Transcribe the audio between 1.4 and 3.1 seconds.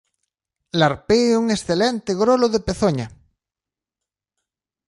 un excelente grolo de pezoña.